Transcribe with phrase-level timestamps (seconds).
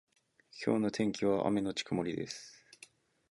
[0.65, 2.65] 今日の天気は雨のち曇りです。